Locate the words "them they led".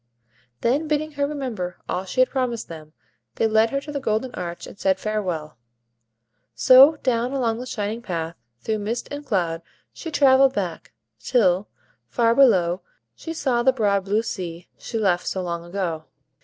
2.67-3.69